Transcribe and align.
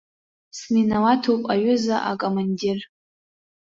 Сминауаҭуп, 0.57 1.41
аҩыза 1.53 1.97
акомандир! 2.11 2.79